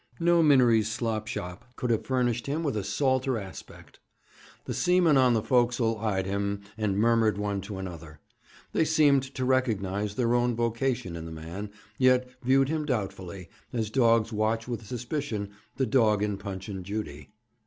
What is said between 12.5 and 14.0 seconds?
him doubtfully, as